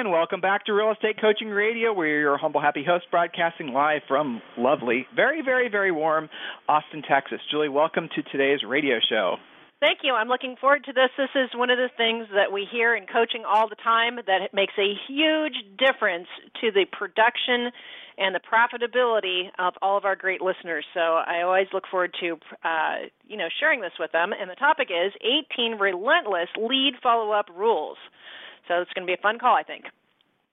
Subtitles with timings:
[0.00, 1.92] And welcome back to Real Estate Coaching Radio.
[1.92, 6.30] We're your humble, happy host, broadcasting live from lovely, very, very, very warm
[6.66, 7.38] Austin, Texas.
[7.50, 9.36] Julie, welcome to today's radio show.
[9.78, 10.14] Thank you.
[10.14, 11.10] I'm looking forward to this.
[11.18, 14.40] This is one of the things that we hear in coaching all the time that
[14.40, 16.28] it makes a huge difference
[16.62, 17.68] to the production
[18.16, 20.86] and the profitability of all of our great listeners.
[20.94, 24.32] So I always look forward to uh, you know sharing this with them.
[24.32, 27.98] And the topic is 18 relentless lead follow-up rules.
[28.70, 29.86] So it's going to be a fun call, I think.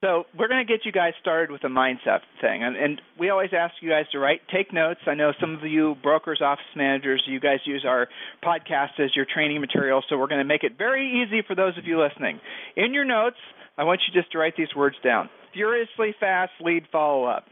[0.02, 3.30] So we're going to get you guys started with a mindset thing, and, and we
[3.30, 5.00] always ask you guys to write, take notes.
[5.08, 8.08] I know some of you brokers, office managers, you guys use our
[8.44, 11.78] podcast as your training material, so we're going to make it very easy for those
[11.78, 12.40] of you listening.
[12.76, 13.38] In your notes,
[13.78, 17.46] I want you just to write these words down: furiously fast lead follow up.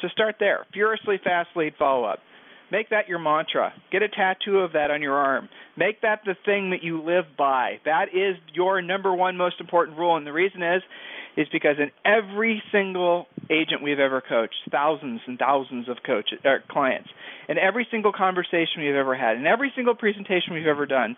[0.00, 0.66] So start there.
[0.72, 2.20] Furiously fast lead follow up.
[2.72, 3.74] Make that your mantra.
[3.90, 5.50] Get a tattoo of that on your arm.
[5.76, 7.80] Make that the thing that you live by.
[7.84, 10.16] That is your number one most important rule.
[10.16, 10.80] And the reason is,
[11.36, 16.62] is because in every single agent we've ever coached, thousands and thousands of coaches, or
[16.70, 17.10] clients,
[17.46, 21.14] in every single conversation we've ever had, in every single presentation we've ever done,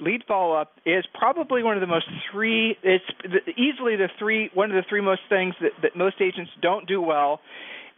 [0.00, 2.74] lead follow up is probably one of the most three.
[2.82, 3.04] It's
[3.58, 7.02] easily the three one of the three most things that, that most agents don't do
[7.02, 7.40] well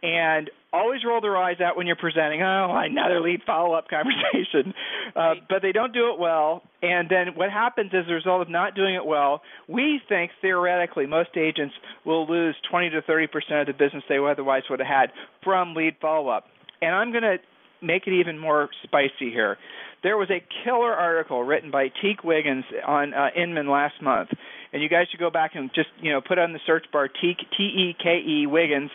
[0.01, 2.41] and always roll their eyes out when you're presenting.
[2.41, 4.73] Oh, another lead follow-up conversation,
[5.15, 6.63] uh, but they don't do it well.
[6.81, 11.05] And then what happens as a result of not doing it well, we think theoretically
[11.05, 11.73] most agents
[12.05, 15.11] will lose 20 to 30 percent of the business they otherwise would have had
[15.43, 16.45] from lead follow-up.
[16.81, 17.37] And I'm going to
[17.81, 19.57] make it even more spicy here.
[20.01, 24.29] There was a killer article written by Teke Wiggins on uh, Inman last month,
[24.71, 27.09] and you guys should go back and just you know put on the search bar
[27.09, 28.91] Teke T E K E Wiggins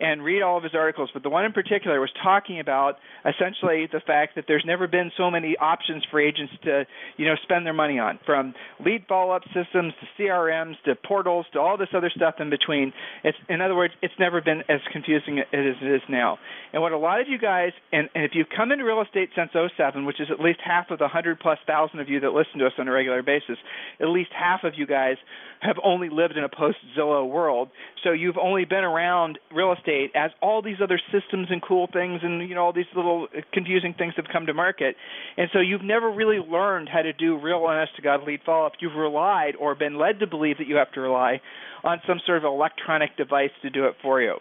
[0.00, 1.10] and read all of his articles.
[1.12, 5.10] But the one in particular was talking about essentially the fact that there's never been
[5.16, 6.84] so many options for agents to,
[7.16, 11.60] you know, spend their money on, from lead follow-up systems to CRMs to portals to
[11.60, 12.92] all this other stuff in between.
[13.24, 16.38] It's, in other words, it's never been as confusing as it is now.
[16.72, 19.30] And what a lot of you guys, and, and if you've come into real estate
[19.34, 22.32] since 07, which is at least half of the 100 plus thousand of you that
[22.32, 23.56] listen to us on a regular basis,
[24.00, 25.16] at least half of you guys
[25.60, 27.68] have only lived in a post Zillow world.
[28.04, 32.20] So you've only been around real estate as all these other systems and cool things
[32.22, 34.96] and you know all these little uh, confusing things have come to market.
[35.36, 38.66] And so you've never really learned how to do real honest to God lead follow
[38.66, 38.72] up.
[38.80, 41.40] You've relied or been led to believe that you have to rely
[41.84, 44.36] on some sort of electronic device to do it for you.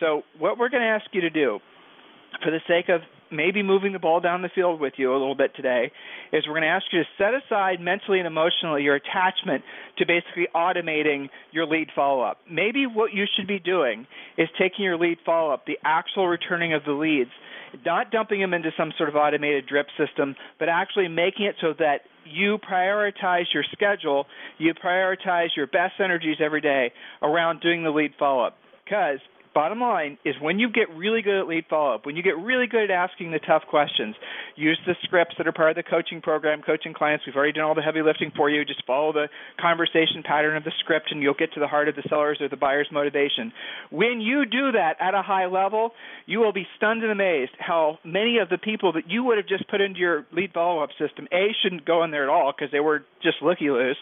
[0.00, 1.58] So what we're going to ask you to do
[2.42, 3.00] for the sake of
[3.30, 5.90] maybe moving the ball down the field with you a little bit today
[6.32, 9.62] is we're going to ask you to set aside mentally and emotionally your attachment
[9.98, 12.38] to basically automating your lead follow up.
[12.50, 14.06] Maybe what you should be doing
[14.38, 17.30] is taking your lead follow up, the actual returning of the leads,
[17.84, 21.74] not dumping them into some sort of automated drip system, but actually making it so
[21.78, 24.26] that you prioritize your schedule,
[24.58, 26.92] you prioritize your best energies every day
[27.22, 28.56] around doing the lead follow up.
[28.84, 29.18] Because
[29.56, 32.36] bottom line is when you get really good at lead follow up, when you get
[32.36, 34.14] really good at asking the tough questions,
[34.54, 37.24] use the scripts that are part of the coaching program, coaching clients.
[37.24, 38.66] We've already done all the heavy lifting for you.
[38.66, 39.28] Just follow the
[39.58, 42.50] conversation pattern of the script and you'll get to the heart of the seller's or
[42.50, 43.50] the buyer's motivation.
[43.90, 45.92] When you do that at a high level,
[46.26, 49.48] you will be stunned and amazed how many of the people that you would have
[49.48, 52.52] just put into your lead follow up system, A, shouldn't go in there at all
[52.52, 53.96] because they were just looky loos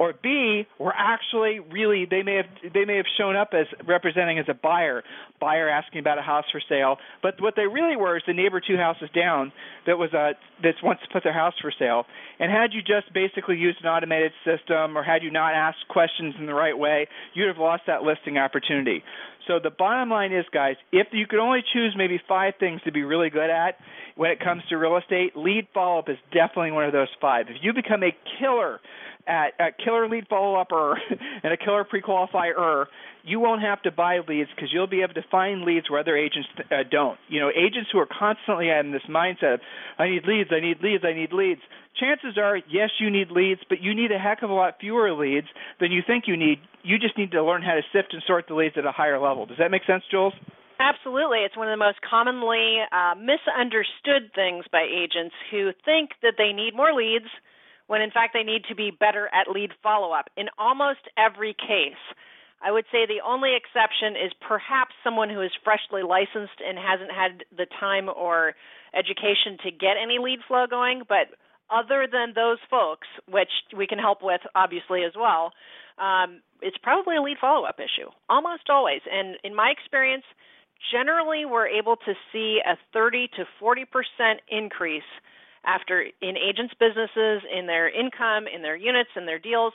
[0.00, 4.38] or B, were actually really they may have they may have shown up as representing
[4.38, 5.04] as a buyer,
[5.38, 8.62] buyer asking about a house for sale, but what they really were is the neighbor
[8.66, 9.52] two houses down
[9.86, 10.32] that was a
[10.62, 12.06] that wants to put their house for sale.
[12.38, 16.34] And had you just basically used an automated system or had you not asked questions
[16.38, 19.04] in the right way, you'd have lost that listing opportunity.
[19.46, 22.92] So the bottom line is, guys, if you could only choose maybe five things to
[22.92, 23.76] be really good at
[24.16, 27.46] when it comes to real estate, lead follow up is definitely one of those five.
[27.48, 28.80] If you become a killer
[29.30, 31.00] at, a killer lead follow upper
[31.42, 32.86] and a killer pre qualifier,
[33.22, 36.16] you won't have to buy leads because you'll be able to find leads where other
[36.16, 37.18] agents uh, don't.
[37.28, 39.60] You know, agents who are constantly in this mindset of,
[39.98, 41.60] I need leads, I need leads, I need leads.
[41.98, 45.12] Chances are, yes, you need leads, but you need a heck of a lot fewer
[45.12, 45.48] leads
[45.80, 46.58] than you think you need.
[46.82, 49.20] You just need to learn how to sift and sort the leads at a higher
[49.20, 49.46] level.
[49.46, 50.32] Does that make sense, Jules?
[50.80, 51.44] Absolutely.
[51.44, 56.52] It's one of the most commonly uh, misunderstood things by agents who think that they
[56.56, 57.28] need more leads
[57.90, 61.52] when in fact they need to be better at lead follow up in almost every
[61.58, 61.98] case.
[62.62, 67.10] I would say the only exception is perhaps someone who is freshly licensed and hasn't
[67.10, 68.54] had the time or
[68.94, 71.02] education to get any lead flow going.
[71.08, 71.34] But
[71.66, 75.50] other than those folks, which we can help with obviously as well,
[75.98, 79.00] um, it's probably a lead follow up issue, almost always.
[79.10, 80.24] And in my experience,
[80.94, 85.10] generally we're able to see a 30 to 40 percent increase
[85.64, 89.72] after in agents' businesses, in their income, in their units, in their deals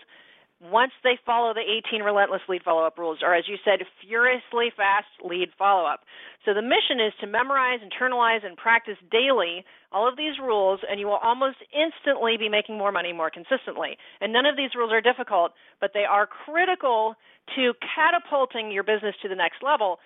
[0.62, 4.72] once they follow the 18 relentless lead follow up rules, or as you said, furiously
[4.76, 6.02] fast lead follow up.
[6.46, 11.00] So the mission is to memorize, internalize, and practice daily all of these rules, and
[11.00, 13.98] you will almost instantly be making more money more consistently.
[14.22, 17.16] And none of these rules are difficult, but they are critical
[17.56, 20.00] to catapulting your business to the next level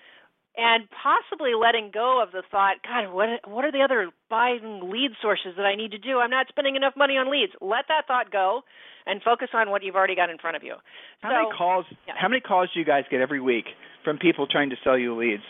[0.60, 5.12] and possibly letting go of the thought, God, what what are the other buying lead
[5.22, 6.20] sources that I need to do?
[6.20, 7.54] I'm not spending enough money on leads.
[7.62, 8.62] Let that thought go
[9.06, 10.76] and focus on what you've already got in front of you.
[11.22, 12.14] How so, many calls yeah.
[12.20, 13.66] how many calls do you guys get every week
[14.04, 15.44] from people trying to sell you leads?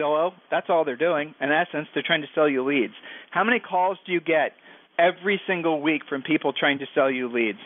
[0.00, 1.34] Zillow, that's all they're doing.
[1.42, 2.94] In essence, they're trying to sell you leads.
[3.30, 4.52] How many calls do you get
[4.98, 7.58] every single week from people trying to sell you leads?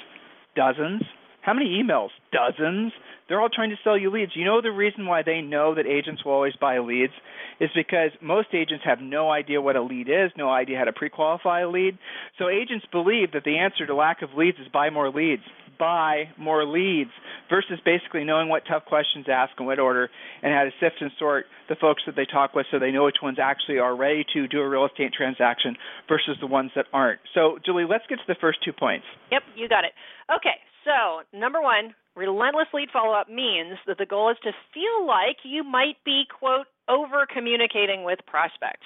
[0.56, 1.02] Dozens.
[1.48, 2.10] How many emails?
[2.30, 2.92] Dozens.
[3.26, 4.32] They're all trying to sell you leads.
[4.34, 7.14] You know the reason why they know that agents will always buy leads
[7.58, 10.92] is because most agents have no idea what a lead is, no idea how to
[10.92, 11.96] pre-qualify a lead.
[12.38, 15.40] So agents believe that the answer to lack of leads is buy more leads.
[15.78, 17.10] Buy more leads
[17.48, 20.10] versus basically knowing what tough questions to ask in what order
[20.42, 23.04] and how to sift and sort the folks that they talk with so they know
[23.04, 25.76] which ones actually are ready to do a real estate transaction
[26.08, 27.20] versus the ones that aren't.
[27.34, 29.06] So, Julie, let's get to the first two points.
[29.30, 29.92] Yep, you got it.
[30.34, 35.06] Okay, so number one, Relentless lead follow up means that the goal is to feel
[35.06, 38.82] like you might be, quote, over communicating with prospects.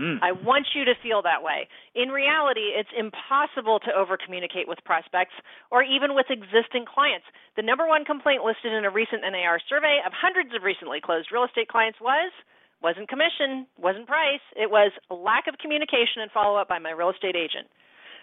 [0.00, 0.16] Mm.
[0.24, 1.68] I want you to feel that way.
[1.92, 5.36] In reality, it's impossible to over communicate with prospects
[5.68, 7.28] or even with existing clients.
[7.60, 11.28] The number one complaint listed in a recent NAR survey of hundreds of recently closed
[11.28, 12.32] real estate clients was
[12.80, 17.12] wasn't commission, wasn't price, it was lack of communication and follow up by my real
[17.12, 17.68] estate agent.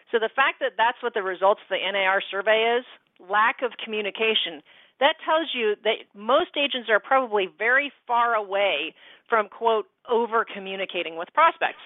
[0.09, 2.85] So the fact that that's what the results of the NAR survey is,
[3.21, 4.65] lack of communication,
[4.99, 8.93] that tells you that most agents are probably very far away
[9.29, 11.81] from quote over communicating with prospects.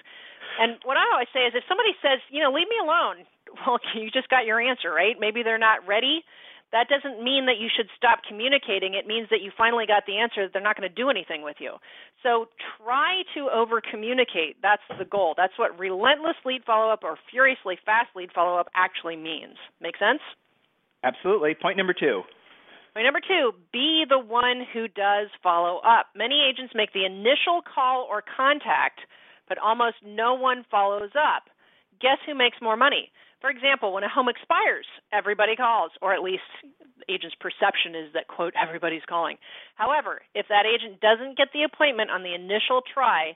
[0.60, 3.24] And what I always say is if somebody says, you know, leave me alone,
[3.66, 5.16] well, you just got your answer, right?
[5.18, 6.24] Maybe they're not ready.
[6.72, 8.94] That doesn't mean that you should stop communicating.
[8.94, 11.42] It means that you finally got the answer that they're not going to do anything
[11.42, 11.76] with you.
[12.22, 12.48] So
[12.80, 14.56] try to over communicate.
[14.62, 15.34] That's the goal.
[15.36, 19.60] That's what relentless lead follow up or furiously fast lead follow up actually means.
[19.82, 20.20] Make sense?
[21.04, 21.54] Absolutely.
[21.60, 22.22] Point number two.
[22.94, 26.08] Point number two, be the one who does follow up.
[26.14, 29.00] Many agents make the initial call or contact,
[29.48, 31.44] but almost no one follows up.
[32.00, 33.10] Guess who makes more money?
[33.40, 38.12] For example, when a home expires, everybody calls, or at least the agent's perception is
[38.12, 39.36] that, quote, everybody's calling.
[39.74, 43.34] However, if that agent doesn't get the appointment on the initial try,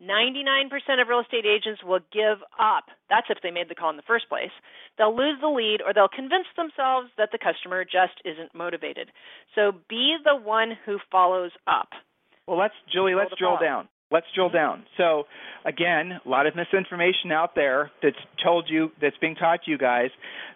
[0.00, 0.68] 99%
[1.00, 2.84] of real estate agents will give up.
[3.08, 4.52] That's if they made the call in the first place.
[4.98, 9.08] They'll lose the lead or they'll convince themselves that the customer just isn't motivated.
[9.54, 11.88] So be the one who follows up.
[12.46, 13.88] Well, let's Julie, let's drill down.
[14.10, 14.56] Let's drill mm-hmm.
[14.56, 14.84] down.
[14.96, 15.24] So,
[15.64, 19.78] again, a lot of misinformation out there that's told you, that's being taught to you
[19.78, 20.10] guys,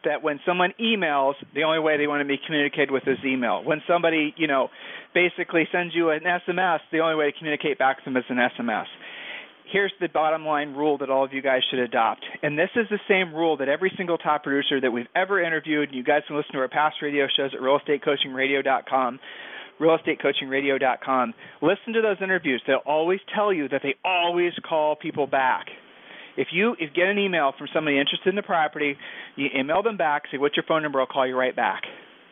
[0.05, 3.65] that when someone emails, the only way they want to be communicated with is email.
[3.65, 4.69] When somebody, you know,
[5.15, 8.37] basically sends you an SMS, the only way to communicate back to them is an
[8.37, 8.87] SMS
[9.73, 12.25] here's the bottom line rule that all of you guys should adopt.
[12.43, 15.89] And this is the same rule that every single top producer that we've ever interviewed,
[15.89, 19.21] and you guys can listen to our past radio shows at realestatecoachingradio.com,
[19.81, 21.35] realestatecoachingradio.com.
[21.63, 22.63] Listen to those interviews.
[22.67, 25.67] They'll always tell you that they always call people back.
[26.37, 28.97] If you if you get an email from somebody interested in the property,
[29.37, 31.01] you email them back, say, what's your phone number?
[31.01, 31.83] I'll call you right back.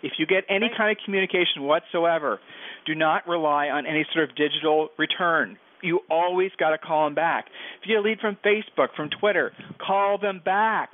[0.02, 2.38] If you get any kind of communication whatsoever,
[2.86, 7.14] do not rely on any sort of digital return you always got to call them
[7.14, 7.46] back.
[7.80, 9.52] If you get a lead from Facebook, from Twitter,
[9.84, 10.90] call them back.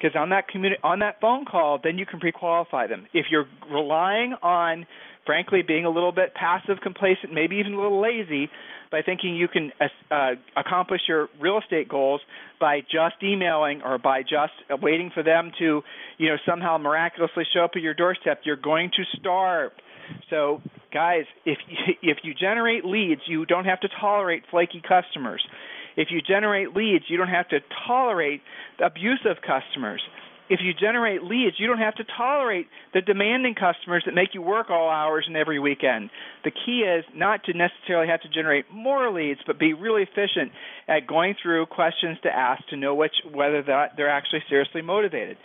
[0.00, 3.06] Because on that communi- on that phone call, then you can pre-qualify them.
[3.12, 4.86] If you're relying on,
[5.24, 8.50] frankly, being a little bit passive, complacent, maybe even a little lazy,
[8.90, 9.72] by thinking you can
[10.10, 12.20] uh, accomplish your real estate goals
[12.60, 14.52] by just emailing or by just
[14.82, 15.82] waiting for them to,
[16.18, 19.72] you know, somehow miraculously show up at your doorstep, you're going to starve.
[20.30, 20.60] So,
[20.92, 21.58] guys, if
[22.02, 25.42] if you generate leads, you don't have to tolerate flaky customers.
[25.96, 28.40] If you generate leads, you don't have to tolerate
[28.82, 30.00] abusive customers.
[30.48, 34.42] If you generate leads, you don't have to tolerate the demanding customers that make you
[34.42, 36.10] work all hours and every weekend.
[36.44, 40.52] The key is not to necessarily have to generate more leads, but be really efficient
[40.88, 45.38] at going through questions to ask to know which whether they're actually seriously motivated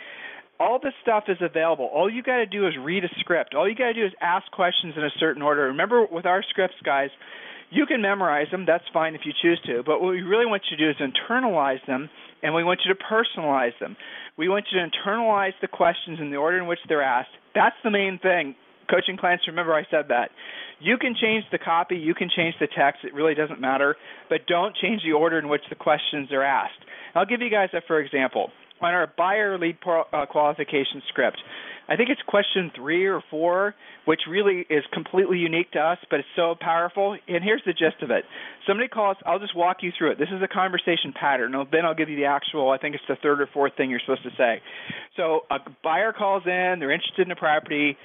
[0.59, 1.85] all this stuff is available.
[1.93, 3.53] All you got to do is read a script.
[3.53, 5.63] All you got to do is ask questions in a certain order.
[5.63, 7.09] Remember, with our scripts, guys,
[7.69, 8.65] you can memorize them.
[8.65, 9.83] That's fine if you choose to.
[9.85, 12.09] But what we really want you to do is internalize them,
[12.41, 13.97] and we want you to personalize them.
[14.37, 17.31] We want you to internalize the questions in the order in which they're asked.
[17.53, 18.55] That's the main thing.
[18.89, 20.29] Coaching clients, remember I said that.
[20.79, 23.97] You can change the copy, you can change the text, it really doesn't matter,
[24.29, 26.79] but don't change the order in which the questions are asked.
[27.15, 31.38] I'll give you guys a for example on our buyer lead uh, qualification script.
[31.89, 33.74] I think it's question three or four,
[34.05, 37.17] which really is completely unique to us, but it's so powerful.
[37.27, 38.25] And here's the gist of it.
[38.67, 40.19] Somebody calls, I'll just walk you through it.
[40.19, 41.53] This is a conversation pattern.
[41.72, 44.01] Then I'll give you the actual, I think it's the third or fourth thing you're
[44.01, 44.62] supposed to say.
[45.15, 47.98] So a buyer calls in, they're interested in a property.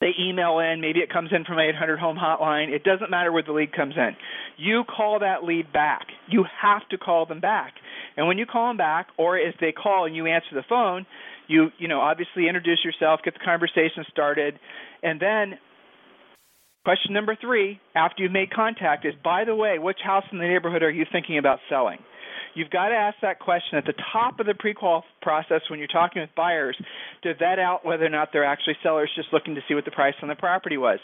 [0.00, 2.68] They email in, maybe it comes in from 800 home hotline.
[2.68, 4.10] It doesn't matter where the lead comes in.
[4.56, 6.06] You call that lead back.
[6.28, 7.72] You have to call them back.
[8.18, 11.06] And when you call them back, or if they call and you answer the phone,
[11.46, 14.58] you you know obviously introduce yourself, get the conversation started,
[15.04, 15.56] and then
[16.84, 20.44] question number three after you've made contact is by the way, which house in the
[20.44, 21.98] neighborhood are you thinking about selling?
[22.54, 25.92] You've got to ask that question at the top of the pre-qual process when you're
[25.92, 26.74] talking with buyers
[27.22, 29.90] to vet out whether or not they're actually sellers just looking to see what the
[29.90, 30.98] price on the property was.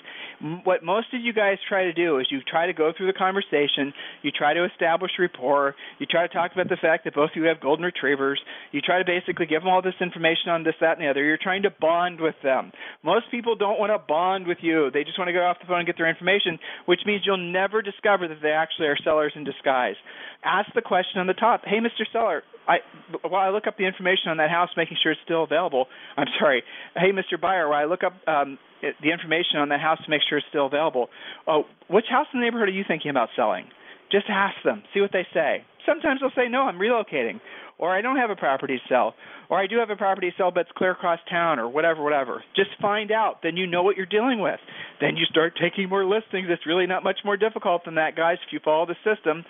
[0.65, 3.19] What most of you guys try to do is you try to go through the
[3.19, 7.31] conversation, you try to establish rapport, you try to talk about the fact that both
[7.31, 8.41] of you have golden retrievers,
[8.73, 11.23] you try to basically give them all this information on this, that, and the other.
[11.23, 12.73] You're trying to bond with them.
[13.03, 14.91] Most people don't want to bond with you.
[14.91, 17.53] They just want to go off the phone and get their information, which means you'll
[17.53, 19.97] never discover that they actually are sellers in disguise.
[20.45, 22.09] Ask the question on the top, hey, Mr.
[22.11, 22.79] Seller, I
[23.23, 25.87] while I look up the information on that house, making sure it's still available.
[26.17, 26.63] I'm sorry,
[26.97, 27.41] hey, Mr.
[27.41, 30.47] Buyer, while I look up um, the information on that house to make sure it's
[30.49, 31.09] still available,
[31.47, 33.67] oh, which house in the neighborhood are you thinking about selling?
[34.11, 35.65] Just ask them, see what they say.
[35.87, 37.41] Sometimes they'll say, no, I'm relocating,
[37.79, 39.15] or I don't have a property to sell,
[39.51, 42.03] or I do have a property to sell, but it's clear across town, or whatever,
[42.03, 42.43] whatever.
[42.55, 43.41] Just find out.
[43.43, 44.61] Then you know what you're dealing with.
[45.01, 46.47] Then you start taking more listings.
[46.49, 49.45] It's really not much more difficult than that, guys, if you follow the system.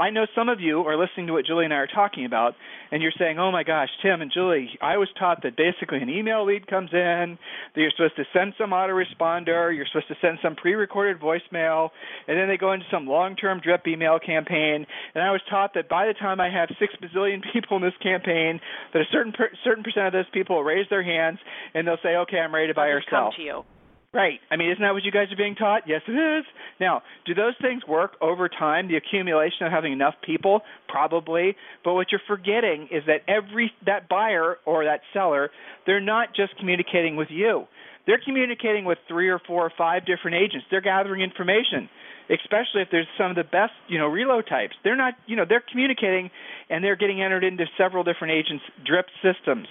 [0.00, 2.54] I know some of you are listening to what Julie and I are talking about,
[2.90, 6.08] and you're saying, "Oh my gosh, Tim and Julie, I was taught that basically an
[6.08, 7.38] email lead comes in,
[7.74, 11.90] that you're supposed to send some autoresponder, you're supposed to send some pre-recorded voicemail,
[12.26, 14.86] and then they go into some long-term drip email campaign.
[15.14, 17.96] And I was taught that by the time I have six bazillion people in this
[18.02, 18.58] campaign,
[18.94, 21.38] that a certain per- certain percent of those people will raise their hands
[21.74, 23.64] and they'll say, "Okay, I'm ready to buy or sell." Come to you.
[24.12, 24.40] Right.
[24.50, 25.82] I mean, isn't that what you guys are being taught?
[25.86, 26.44] Yes, it is.
[26.80, 28.88] Now, do those things work over time?
[28.88, 31.54] The accumulation of having enough people, probably.
[31.84, 35.50] But what you're forgetting is that every that buyer or that seller,
[35.86, 37.66] they're not just communicating with you.
[38.04, 40.66] They're communicating with three or four or five different agents.
[40.70, 41.88] They're gathering information
[42.30, 44.74] especially if there's some of the best, you know, reload types.
[44.84, 46.30] They're not, you know, they're communicating
[46.68, 49.66] and they're getting entered into several different agents' drip systems.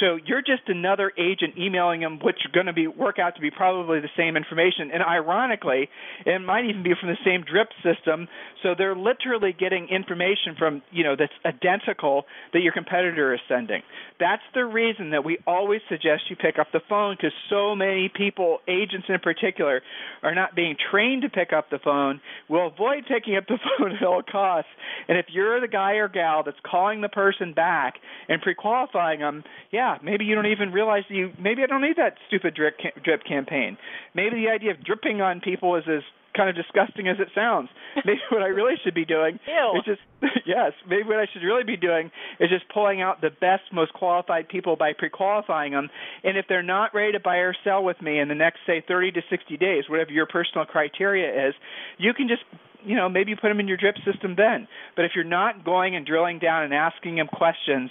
[0.00, 3.40] So you're just another agent emailing them, which are going to be work out to
[3.40, 4.90] be probably the same information.
[4.92, 5.90] And ironically,
[6.24, 8.26] it might even be from the same drip system.
[8.62, 13.82] So they're literally getting information from you know that's identical that your competitor is sending.
[14.18, 18.10] That's the reason that we always suggest you pick up the phone because so many
[18.14, 19.82] people, agents in particular,
[20.22, 22.20] are not being trained to pick up the phone.
[22.48, 24.70] Will avoid picking up the phone at all costs.
[25.08, 27.94] And if you're the guy or gal that's calling the person back
[28.28, 31.30] and pre-qualifying them, yeah yeah, maybe you don't even realize you.
[31.38, 33.76] Maybe I don't need that stupid drip drip campaign.
[34.14, 36.02] Maybe the idea of dripping on people is as
[36.36, 37.68] kind of disgusting as it sounds.
[38.04, 39.78] Maybe what I really should be doing Ew.
[39.78, 40.00] is just
[40.46, 40.72] yes.
[40.88, 44.48] Maybe what I should really be doing is just pulling out the best, most qualified
[44.48, 45.88] people by pre-qualifying them.
[46.22, 48.82] And if they're not ready to buy or sell with me in the next say
[48.86, 51.54] 30 to 60 days, whatever your personal criteria is,
[51.98, 52.42] you can just
[52.84, 54.68] you know maybe put them in your drip system then.
[54.94, 57.90] But if you're not going and drilling down and asking them questions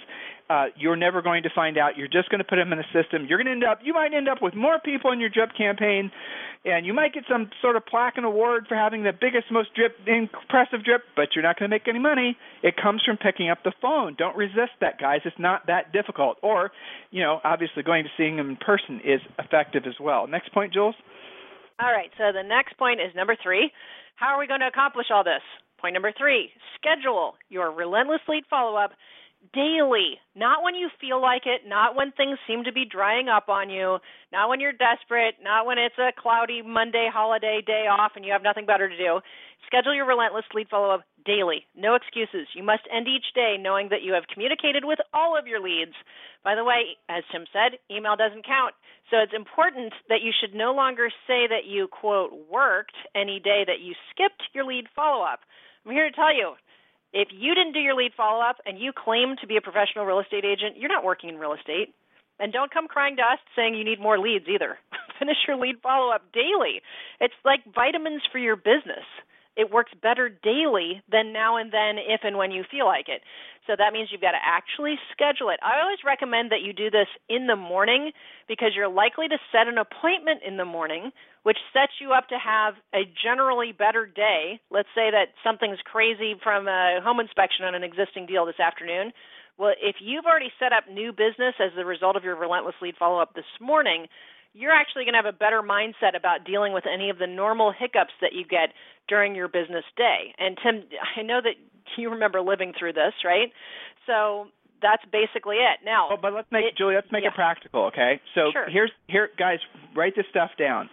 [0.50, 1.96] uh, you're never going to find out.
[1.96, 3.24] You're just going to put them in the system.
[3.28, 3.78] You're going to end up.
[3.84, 6.10] You might end up with more people in your drip campaign,
[6.64, 9.70] and you might get some sort of plaque and award for having the biggest, most
[9.76, 11.02] drip, impressive drip.
[11.14, 12.36] But you're not going to make any money.
[12.64, 14.16] It comes from picking up the phone.
[14.18, 15.20] Don't resist that, guys.
[15.24, 16.38] It's not that difficult.
[16.42, 16.72] Or,
[17.12, 20.26] you know, obviously going to seeing them in person is effective as well.
[20.26, 20.96] Next point, Jules.
[21.80, 22.10] All right.
[22.18, 23.70] So the next point is number three.
[24.16, 25.46] How are we going to accomplish all this?
[25.80, 28.90] Point number three: schedule your relentless lead follow-up
[29.52, 33.48] daily, not when you feel like it, not when things seem to be drying up
[33.48, 33.98] on you,
[34.32, 38.32] not when you're desperate, not when it's a cloudy Monday holiday day off and you
[38.32, 39.20] have nothing better to do.
[39.66, 41.66] Schedule your relentless lead follow up daily.
[41.76, 42.48] No excuses.
[42.54, 45.94] You must end each day knowing that you have communicated with all of your leads.
[46.44, 48.74] By the way, as Tim said, email doesn't count.
[49.10, 53.64] So it's important that you should no longer say that you, quote, worked any day
[53.66, 55.40] that you skipped your lead follow up.
[55.84, 56.54] I'm here to tell you
[57.12, 60.04] if you didn't do your lead follow up and you claim to be a professional
[60.04, 61.94] real estate agent, you're not working in real estate.
[62.38, 64.78] And don't come crying to us saying you need more leads either.
[65.18, 66.80] Finish your lead follow up daily.
[67.20, 69.04] It's like vitamins for your business
[69.56, 73.22] it works better daily than now and then if and when you feel like it.
[73.66, 75.60] So that means you've got to actually schedule it.
[75.62, 78.12] I always recommend that you do this in the morning
[78.48, 81.10] because you're likely to set an appointment in the morning,
[81.42, 84.60] which sets you up to have a generally better day.
[84.70, 89.12] Let's say that something's crazy from a home inspection on an existing deal this afternoon.
[89.56, 92.96] Well, if you've already set up new business as the result of your relentless lead
[92.98, 94.06] follow up this morning,
[94.52, 97.72] you're actually going to have a better mindset about dealing with any of the normal
[97.72, 98.72] hiccups that you get
[99.08, 100.34] during your business day.
[100.38, 100.84] And Tim,
[101.16, 101.56] I know that
[101.96, 103.52] you remember living through this, right?
[104.06, 104.48] So
[104.82, 105.84] that's basically it.
[105.84, 107.30] Now, but let's make it, Julie, let's make yeah.
[107.30, 108.20] it practical, okay?
[108.34, 108.68] So sure.
[108.68, 109.58] here's here guys,
[109.94, 110.88] write this stuff down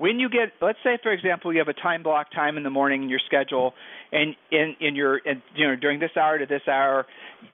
[0.00, 2.70] when you get let's say for example you have a time block time in the
[2.70, 3.74] morning in your schedule
[4.10, 5.20] and in in your
[5.54, 7.06] you know during this hour to this hour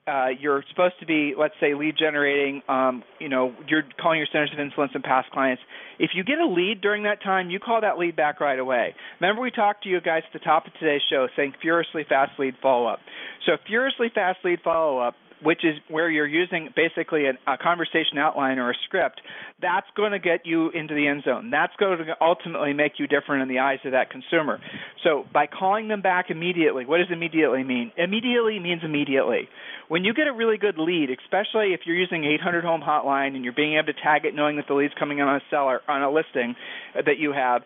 [0.07, 4.27] uh, you're supposed to be let's say lead generating um, you know you're calling your
[4.31, 5.61] centers of influence and past clients.
[5.99, 8.95] If you get a lead during that time you call that lead back right away.
[9.19, 12.31] Remember we talked to you guys at the top of today's show saying furiously fast
[12.39, 12.99] lead follow up
[13.45, 18.17] so furiously fast lead follow up which is where you're using basically a, a conversation
[18.17, 19.21] outline or a script,
[19.61, 21.49] that's going to get you into the end zone.
[21.49, 24.59] That's going to ultimately make you different in the eyes of that consumer.
[25.03, 27.91] So by calling them back immediately, what does immediately mean?
[27.97, 29.49] Immediately means immediately.
[29.87, 33.43] When you get a really good lead, especially if you're using 800 home hotline and
[33.43, 36.03] you're being able to tag it knowing that the lead's coming on a seller on
[36.03, 36.55] a listing
[36.93, 37.61] that you have,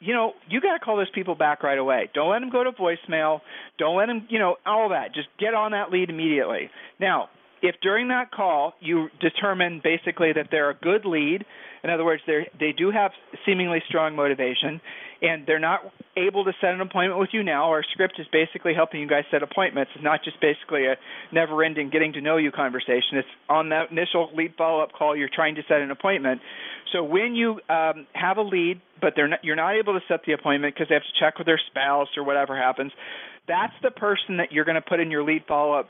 [0.00, 2.10] you know, you got to call those people back right away.
[2.14, 3.40] Don't let them go to voicemail.
[3.78, 5.14] Don't let them, you know, all that.
[5.14, 6.70] Just get on that lead immediately.
[7.00, 7.28] Now,
[7.62, 11.44] if during that call you determine basically that they're a good lead,
[11.84, 13.12] in other words, they they do have
[13.46, 14.80] seemingly strong motivation,
[15.22, 15.80] and they're not
[16.16, 19.24] able to set an appointment with you now, our script is basically helping you guys
[19.30, 19.92] set appointments.
[19.94, 20.96] It's not just basically a
[21.32, 23.14] never-ending getting to know you conversation.
[23.18, 26.40] It's on that initial lead follow-up call you're trying to set an appointment.
[26.92, 30.20] So when you um, have a lead, but they're not, you're not able to set
[30.26, 32.92] the appointment because they have to check with their spouse or whatever happens,
[33.46, 35.88] that's the person that you're going to put in your lead follow-up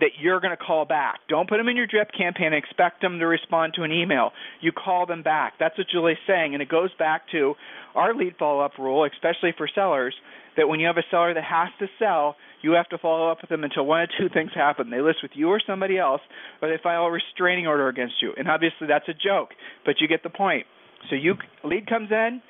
[0.00, 1.20] that you're going to call back.
[1.28, 4.30] Don't put them in your drip campaign and expect them to respond to an email.
[4.60, 5.54] You call them back.
[5.58, 7.54] That's what Julie's saying, and it goes back to
[7.94, 10.14] our lead follow-up rule, especially for sellers,
[10.56, 13.38] that when you have a seller that has to sell, you have to follow up
[13.40, 14.90] with them until one of two things happen.
[14.90, 16.20] They list with you or somebody else,
[16.62, 18.32] or they file a restraining order against you.
[18.36, 19.50] And obviously that's a joke,
[19.84, 20.66] but you get the point.
[21.10, 22.40] So you lead comes in,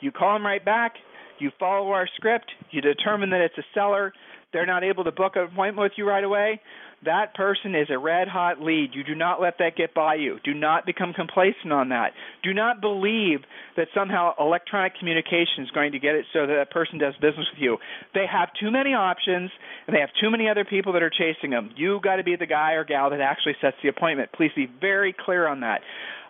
[0.00, 0.94] you call them right back,
[1.40, 4.12] you follow our script, you determine that it's a seller,
[4.52, 6.60] they're not able to book an appointment with you right away,
[7.04, 8.90] that person is a red hot lead.
[8.92, 10.38] You do not let that get by you.
[10.42, 12.12] Do not become complacent on that.
[12.42, 13.40] Do not believe
[13.76, 17.46] that somehow electronic communication is going to get it so that that person does business
[17.54, 17.78] with you.
[18.14, 19.50] They have too many options
[19.86, 21.70] and they have too many other people that are chasing them.
[21.76, 24.32] You got to be the guy or gal that actually sets the appointment.
[24.32, 25.82] Please be very clear on that.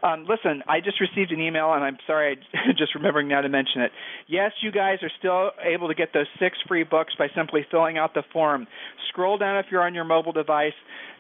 [0.03, 3.49] Um, listen, I just received an email, and I'm sorry, I just remembering now to
[3.49, 3.93] mention it.
[4.27, 7.99] Yes, you guys are still able to get those six free books by simply filling
[7.99, 8.67] out the form.
[9.09, 10.73] Scroll down if you're on your mobile device.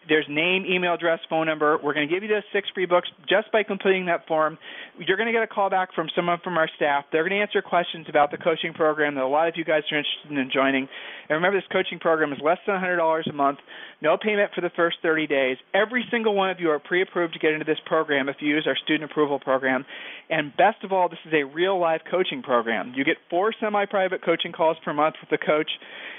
[0.08, 1.78] There's name, email address, phone number.
[1.82, 4.56] We're going to give you those six free books just by completing that form.
[4.98, 7.04] You're going to get a call back from someone from our staff.
[7.12, 9.82] They're going to answer questions about the coaching program that a lot of you guys
[9.92, 10.88] are interested in joining.
[11.28, 13.58] And remember, this coaching program is less than $100 a month,
[14.00, 15.56] no payment for the first 30 days.
[15.74, 18.48] Every single one of you are pre approved to get into this program if you
[18.48, 19.84] use our student approval program.
[20.30, 22.94] And best of all, this is a real life coaching program.
[22.96, 25.70] You get four semi private coaching calls per month with the coach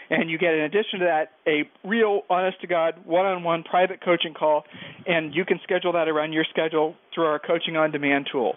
[0.09, 4.33] and you get in addition to that a real honest to god one-on-one private coaching
[4.33, 4.63] call
[5.05, 8.55] and you can schedule that around your schedule through our coaching on demand tool.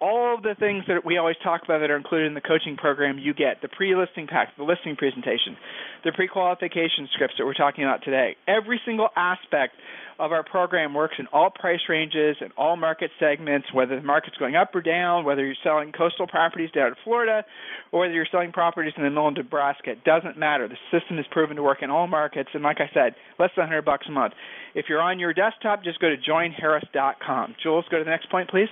[0.00, 2.76] All of the things that we always talk about that are included in the coaching
[2.76, 3.62] program you get.
[3.62, 5.56] The pre-listing pack the listing presentation
[6.04, 8.36] the pre-qualification scripts that we're talking about today.
[8.46, 9.74] Every single aspect
[10.18, 14.36] of our program works in all price ranges and all market segments, whether the market's
[14.36, 17.44] going up or down, whether you're selling coastal properties down in Florida
[17.92, 19.92] or whether you're selling properties in the middle of Nebraska.
[19.92, 20.68] It doesn't matter.
[20.68, 23.62] The system is proven to work in all markets, and like I said, less than
[23.62, 24.34] 100 bucks a month.
[24.74, 27.56] If you're on your desktop, just go to joinharris.com.
[27.62, 28.68] Jules, go to the next point, please.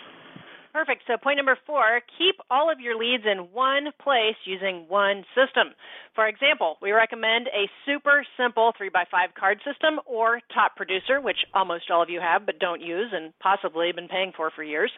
[0.74, 1.02] Perfect.
[1.06, 5.70] So, point number four keep all of your leads in one place using one system.
[6.16, 11.92] For example, we recommend a super simple 3x5 card system or Top Producer, which almost
[11.92, 14.90] all of you have but don't use and possibly been paying for for years.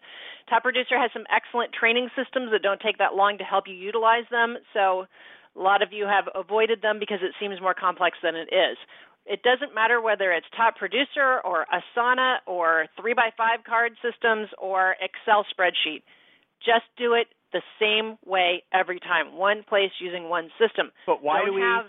[0.49, 3.75] Top Producer has some excellent training systems that don't take that long to help you
[3.75, 4.57] utilize them.
[4.73, 5.05] So,
[5.57, 8.79] a lot of you have avoided them because it seems more complex than it is.
[9.27, 15.45] It doesn't matter whether it's Top Producer or Asana or 3x5 card systems or Excel
[15.53, 16.03] spreadsheet.
[16.65, 19.37] Just do it the same way every time.
[19.37, 20.91] One place using one system.
[21.07, 21.87] But why Don't do we have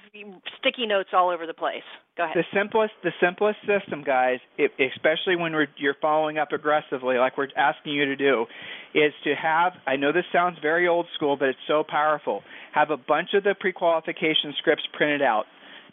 [0.60, 1.84] sticky notes all over the place?
[2.16, 2.36] Go ahead.
[2.38, 7.38] The simplest, the simplest system, guys, it, especially when we're, you're following up aggressively, like
[7.38, 8.46] we're asking you to do,
[8.94, 9.74] is to have.
[9.86, 12.44] I know this sounds very old school, but it's so powerful.
[12.74, 15.46] Have a bunch of the pre-qualification scripts printed out.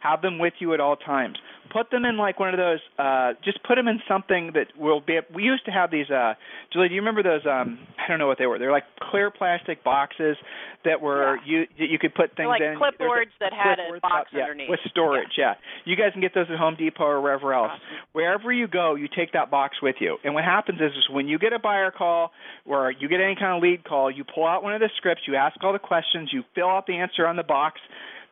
[0.05, 1.39] Have them with you at all times.
[1.73, 5.01] Put them in like one of those uh just put them in something that will
[5.01, 6.35] be we used to have these uh
[6.73, 8.59] Julie do you remember those um I don't know what they were.
[8.59, 10.37] They're like clear plastic boxes
[10.85, 11.65] that were yeah.
[11.79, 12.77] you you could put things like in.
[12.77, 14.69] clipboards that had clipboards a box yeah, underneath.
[14.69, 15.55] with storage yeah.
[15.57, 15.93] yeah.
[15.93, 17.73] You guys can get those at Home Depot or wherever else.
[17.73, 18.07] Awesome.
[18.13, 20.19] wherever you go you take that box with you.
[20.23, 22.31] And what happens is, is when you get a buyer call
[22.67, 25.23] or you get any kind of lead call you pull out one of the scripts
[25.27, 27.81] you ask all the questions you fill out the answer on the box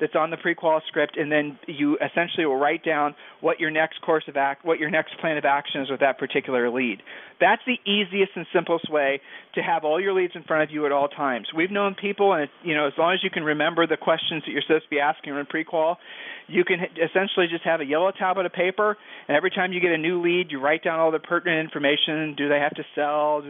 [0.01, 4.01] that's on the pre-qual script, and then you essentially will write down what your next
[4.03, 7.03] course of act, what your next plan of action is with that particular lead.
[7.43, 9.21] That's the easiest and simplest way
[9.57, 11.49] to have all your leads in front of you at all times.
[11.55, 14.53] We've known people, and you know, as long as you can remember the questions that
[14.53, 15.99] you're supposed to be asking in pre-qual,
[16.47, 19.91] you can essentially just have a yellow tablet of paper, and every time you get
[19.91, 22.37] a new lead, you write down all the pertinent information.
[22.37, 23.43] Do they have to sell?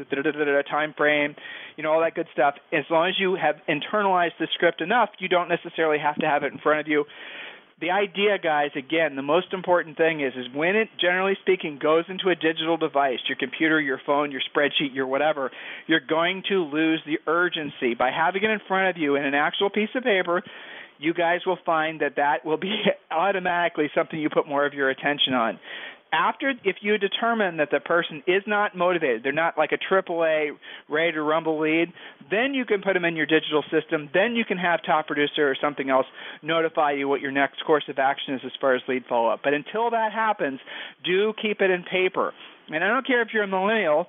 [0.70, 1.34] Time frame,
[1.76, 2.54] you know, all that good stuff.
[2.72, 6.44] As long as you have internalized the script enough, you don't necessarily have to have
[6.44, 7.04] it in front of you.
[7.82, 12.04] The idea, guys, again, the most important thing is is when it generally speaking goes
[12.08, 15.50] into a digital device, your computer, your phone, your spreadsheet, your whatever,
[15.88, 17.94] you're going to lose the urgency.
[17.98, 20.42] By having it in front of you in an actual piece of paper
[20.98, 22.72] you guys will find that that will be
[23.10, 25.58] automatically something you put more of your attention on
[26.12, 30.50] after if you determine that the person is not motivated, they're not like a AAA
[30.88, 31.92] ready to rumble lead,
[32.30, 34.10] then you can put them in your digital system.
[34.12, 36.06] Then you can have Top Producer or something else
[36.42, 39.40] notify you what your next course of action is as far as lead follow up.
[39.42, 40.60] But until that happens,
[41.04, 42.32] do keep it in paper.
[42.68, 44.06] And I don't care if you're a millennial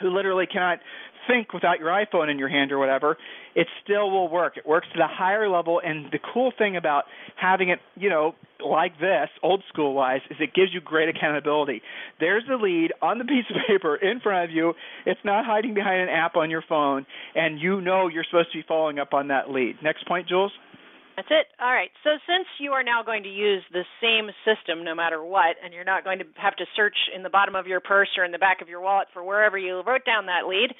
[0.00, 0.78] who literally cannot
[1.26, 3.16] think without your iPhone in your hand or whatever,
[3.54, 4.56] it still will work.
[4.56, 7.04] It works at a higher level, and the cool thing about
[7.36, 8.34] having it, you know,
[8.64, 11.82] like this, old school wise, is it gives you great accountability.
[12.20, 14.74] There's the lead on the piece of paper in front of you.
[15.04, 18.58] It's not hiding behind an app on your phone, and you know you're supposed to
[18.58, 19.76] be following up on that lead.
[19.82, 20.52] Next point, Jules.
[21.16, 21.46] That's it.
[21.58, 21.88] All right.
[22.04, 25.72] So since you are now going to use the same system no matter what, and
[25.72, 28.32] you're not going to have to search in the bottom of your purse or in
[28.32, 30.74] the back of your wallet for wherever you wrote down that lead,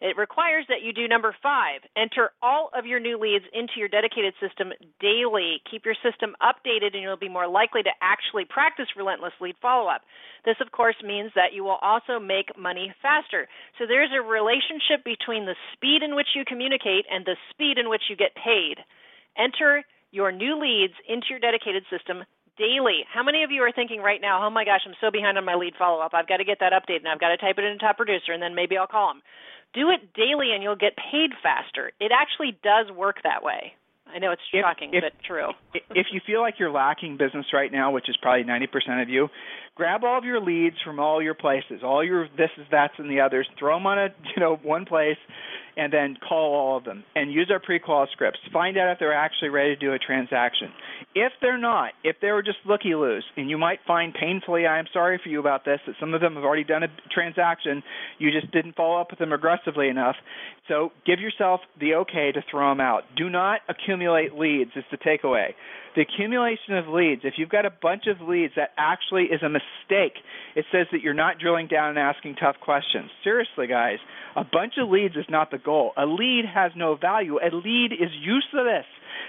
[0.00, 3.88] it requires that you do number five enter all of your new leads into your
[3.88, 5.60] dedicated system daily.
[5.70, 9.88] Keep your system updated, and you'll be more likely to actually practice relentless lead follow
[9.88, 10.02] up.
[10.44, 13.48] This, of course, means that you will also make money faster.
[13.78, 17.88] So there's a relationship between the speed in which you communicate and the speed in
[17.88, 18.78] which you get paid.
[19.36, 22.22] Enter your new leads into your dedicated system
[22.58, 23.06] daily.
[23.06, 25.44] How many of you are thinking right now, oh my gosh, I'm so behind on
[25.44, 26.12] my lead follow up.
[26.12, 28.34] I've got to get that updated and I've got to type it in Top Producer
[28.34, 29.22] and then maybe I'll call them.
[29.74, 31.92] Do it daily and you'll get paid faster.
[32.00, 33.74] It actually does work that way.
[34.12, 35.50] I know it's shocking, if, but true.
[35.90, 39.28] if you feel like you're lacking business right now, which is probably 90% of you,
[39.74, 43.10] grab all of your leads from all your places, all your this is that's and
[43.10, 45.18] the others, throw them on a you know one place,
[45.76, 48.40] and then call all of them and use our pre-qual scripts.
[48.52, 50.72] Find out if they're actually ready to do a transaction.
[51.14, 54.78] If they're not, if they were just looky loos, and you might find painfully, I
[54.78, 57.82] am sorry for you about this, that some of them have already done a transaction,
[58.18, 60.16] you just didn't follow up with them aggressively enough.
[60.68, 63.04] So give yourself the okay to throw them out.
[63.16, 64.70] Do not accumulate leads.
[64.76, 65.54] Is the takeaway.
[65.96, 69.48] The accumulation of leads, if you've got a bunch of leads, that actually is a
[69.48, 70.14] mistake.
[70.54, 73.10] It says that you're not drilling down and asking tough questions.
[73.24, 73.98] Seriously, guys,
[74.36, 75.92] a bunch of leads is not the goal.
[75.96, 77.38] A lead has no value.
[77.38, 78.84] A lead is useless.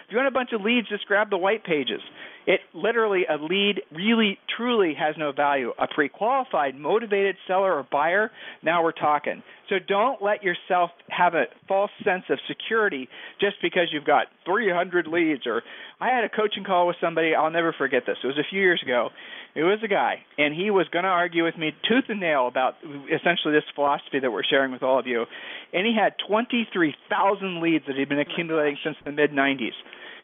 [0.06, 2.02] If you want a bunch of leads, just grab the white pages.
[2.48, 5.72] It literally, a lead really, truly has no value.
[5.80, 8.32] A pre qualified, motivated seller or buyer,
[8.64, 9.44] now we're talking.
[9.70, 13.08] So don't let yourself have a false sense of security
[13.40, 15.46] just because you've got 300 leads.
[15.46, 15.62] Or
[16.02, 18.18] I had a coaching call with somebody, I'll never forget this.
[18.24, 19.10] It was a few years ago.
[19.56, 22.48] It was a guy, and he was going to argue with me tooth and nail
[22.48, 22.76] about
[23.10, 25.26] essentially this philosophy that we're sharing with all of you.
[25.74, 29.74] And he had 23,000 leads that he'd been accumulating since the mid 90s.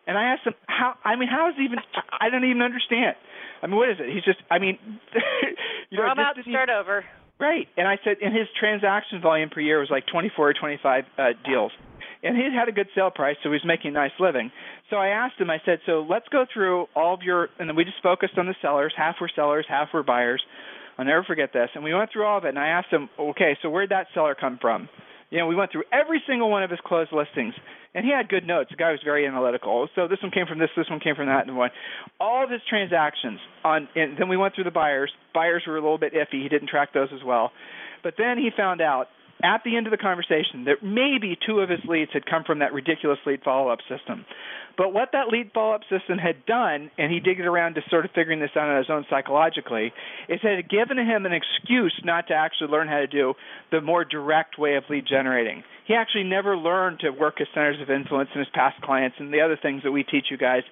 [0.08, 0.94] And I asked him how.
[1.04, 1.80] I mean, how is even?
[2.22, 3.16] I don't even understand.
[3.64, 4.14] I mean, what is it?
[4.14, 4.38] He's just.
[4.52, 4.78] I mean,
[5.90, 7.04] you know, We're about to start over.
[7.40, 7.68] Right.
[7.76, 11.24] And I said, and his transaction volume per year was like 24 or 25 uh,
[11.44, 11.72] deals.
[12.26, 14.52] And he had a good sale price, so he was making a nice living.
[14.90, 17.76] So I asked him, I said, so let's go through all of your, and then
[17.76, 18.94] we just focused on the sellers.
[18.98, 20.44] Half were sellers, half were buyers.
[20.98, 21.70] I'll never forget this.
[21.76, 24.08] And we went through all of it, and I asked him, okay, so where'd that
[24.14, 24.90] seller come from?
[25.30, 27.54] You know, we went through every single one of his closed listings
[27.96, 28.70] and he had good notes.
[28.70, 29.88] The guy was very analytical.
[29.96, 31.72] So this one came from this, this one came from that, and one.
[32.20, 33.88] All of his transactions on.
[33.96, 35.10] And then we went through the buyers.
[35.34, 36.44] Buyers were a little bit iffy.
[36.44, 37.52] He didn't track those as well.
[38.04, 39.08] But then he found out
[39.46, 42.60] at the end of the conversation that maybe two of his leads had come from
[42.60, 44.26] that ridiculous lead follow up system.
[44.76, 48.06] But what that lead follow up system had done, and he digged around to sort
[48.06, 49.94] of figuring this out on his own psychologically,
[50.28, 53.36] is it had given him an excuse not to actually learn how to do
[53.72, 55.64] the more direct way of lead generating.
[55.86, 59.32] He actually never learned to work his centers of influence in his past clients and
[59.32, 60.64] the other things that we teach you guys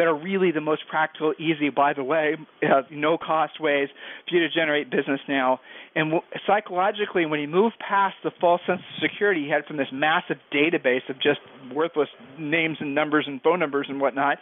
[0.00, 3.90] that are really the most practical, easy, by the way, uh, no cost ways
[4.26, 5.60] for you to generate business now.
[5.94, 9.76] And w- psychologically, when he moved past the false sense of security he had from
[9.76, 11.40] this massive database of just
[11.74, 12.08] worthless
[12.38, 14.38] names and numbers and phone numbers and whatnot,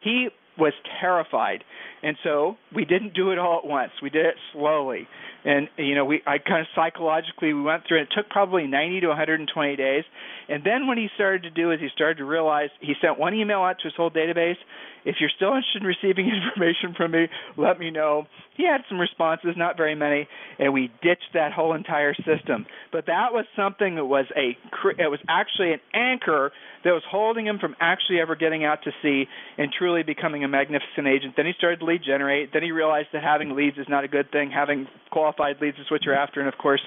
[0.00, 1.62] he was terrified.
[2.02, 3.92] And so we didn't do it all at once.
[4.02, 5.08] We did it slowly.
[5.44, 8.02] And you know, we I kind of psychologically we went through it.
[8.02, 10.04] It took probably 90 to 120 days.
[10.48, 13.34] And then what he started to do is he started to realize he sent one
[13.34, 14.56] email out to his whole database.
[15.04, 18.26] If you're still interested in receiving information from me, let me know.
[18.56, 20.26] He had some responses, not very many,
[20.58, 22.66] and we ditched that whole entire system.
[22.90, 24.56] But that was something that was a
[24.98, 26.50] it was actually an anchor
[26.84, 30.48] that was holding him from actually ever getting out to sea and truly becoming a
[30.48, 31.34] magnificent agent.
[31.36, 32.52] Then he started lead generate.
[32.52, 34.50] Then he realized that having leads is not a good thing.
[34.50, 36.80] Having qualified leads is what you're after, and of course,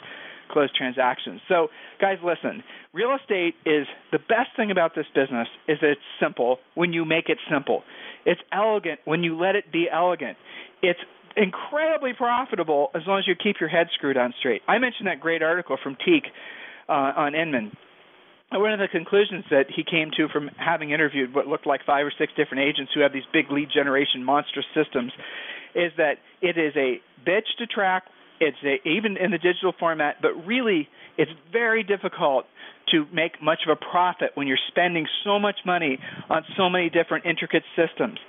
[0.51, 1.41] close transactions.
[1.47, 1.67] So,
[1.99, 2.63] guys, listen.
[2.93, 7.29] Real estate is the best thing about this business is it's simple when you make
[7.29, 7.83] it simple.
[8.25, 10.37] It's elegant when you let it be elegant.
[10.83, 10.99] It's
[11.35, 14.61] incredibly profitable as long as you keep your head screwed on straight.
[14.67, 16.27] I mentioned that great article from Teke
[16.89, 17.71] uh, on Inman
[18.59, 22.05] one of the conclusions that he came to from having interviewed what looked like five
[22.05, 25.11] or six different agents who have these big lead generation monstrous systems
[25.73, 28.03] is that it is a bitch to track.
[28.41, 32.45] It's a, even in the digital format but really it's very difficult
[32.91, 35.97] to make much of a profit when you're spending so much money
[36.29, 38.19] on so many different intricate systems.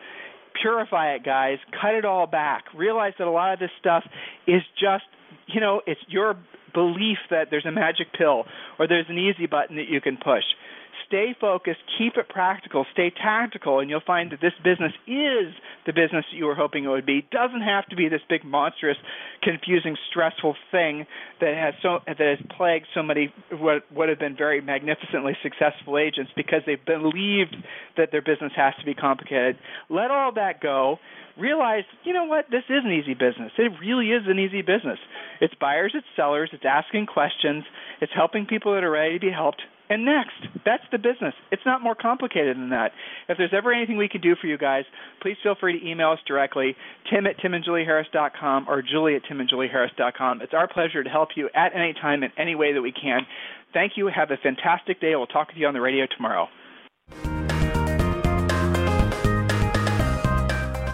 [0.61, 1.59] Purify it guys.
[1.81, 2.65] Cut it all back.
[2.77, 4.05] Realize that a lot of this stuff
[4.47, 5.05] is just
[5.49, 6.37] you know it's your
[6.73, 8.45] belief that there's a magic pill
[8.79, 10.45] or there's an easy button that you can push.
[11.13, 15.53] Stay focused, keep it practical, stay tactical, and you'll find that this business is
[15.85, 17.19] the business that you were hoping it would be.
[17.19, 18.97] It doesn't have to be this big, monstrous,
[19.43, 21.07] confusing, stressful thing
[21.39, 25.99] that has so that has plagued so many what would have been very magnificently successful
[25.99, 27.57] agents because they've believed
[27.99, 29.59] that their business has to be complicated.
[29.91, 30.99] Let all that go
[31.37, 33.53] realize, you know what, this is an easy business.
[33.59, 34.99] It really is an easy business.
[35.43, 37.65] It's buyers, it's sellers, it's asking questions,
[38.01, 39.61] it's helping people that are ready to be helped.
[39.93, 41.35] And next, that's the business.
[41.51, 42.93] It's not more complicated than that.
[43.29, 44.85] If there's ever anything we can do for you guys,
[45.21, 46.75] please feel free to email us directly,
[47.13, 50.41] tim at timandjulieharris.com or julie at timandjulieharris.com.
[50.41, 53.27] It's our pleasure to help you at any time in any way that we can.
[53.75, 54.07] Thank you.
[54.07, 55.15] Have a fantastic day.
[55.15, 56.49] We'll talk with you on the radio tomorrow.